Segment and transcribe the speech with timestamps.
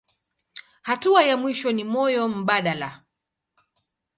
[0.81, 3.03] Hatua ya mwisho ni moyo mbadala.